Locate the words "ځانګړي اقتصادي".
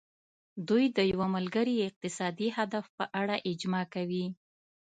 1.33-2.47